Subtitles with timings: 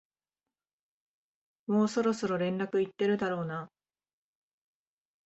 [1.67, 3.69] もうそろそろ連絡行ってるだろうな